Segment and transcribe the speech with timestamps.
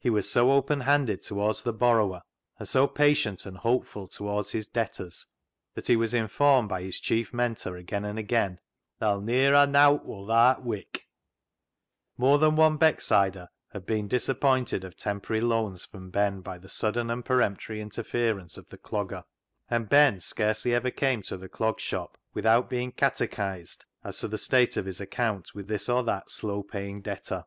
[0.00, 2.22] He was so open handed towards the borrower,
[2.58, 5.26] and so patient and hopeful towards his debtors,
[5.74, 8.58] that he was informed by his chief mentor again and again,"
[8.98, 11.06] Tha'll ne'er ha' nowt woll tha'rt wik" (living).
[12.18, 16.68] More than one Becksider had been dis appointed of temporary loans from Ben by the
[16.68, 19.22] sudden and peremptory interference of the C logger,
[19.70, 24.36] and Ben scarcely ever came to the Clog Shop without being catechised as to the
[24.36, 27.44] state of his account with this or that slow paying debtor.